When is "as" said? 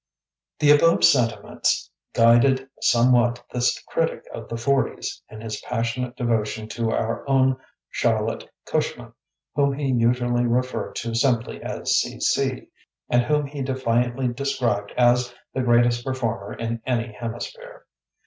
11.61-11.93, 14.97-15.35